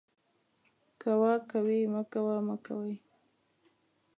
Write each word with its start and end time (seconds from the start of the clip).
کوه، 1.01 1.33
کوئ، 1.49 1.79
مکوه، 1.93 2.35
مکوئ 2.47 2.93